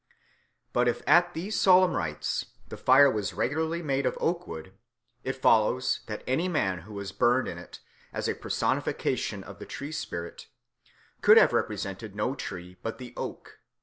But 0.73 0.87
if 0.87 1.03
at 1.05 1.35
these 1.35 1.59
solemn 1.61 1.91
rites 1.93 2.47
the 2.67 2.75
fire 2.75 3.11
was 3.11 3.35
regularly 3.35 3.83
made 3.83 4.07
of 4.07 4.17
oakwood, 4.19 4.73
it 5.23 5.35
follows 5.39 5.99
that 6.07 6.23
any 6.25 6.47
man 6.47 6.79
who 6.79 6.95
was 6.95 7.11
burned 7.11 7.47
in 7.47 7.59
it 7.59 7.79
as 8.11 8.27
a 8.27 8.33
personification 8.33 9.43
of 9.43 9.59
the 9.59 9.67
tree 9.67 9.91
spirit 9.91 10.47
could 11.21 11.37
have 11.37 11.53
represented 11.53 12.15
no 12.15 12.33
tree 12.33 12.77
but 12.81 12.97
the 12.97 13.13
oak. 13.15 13.59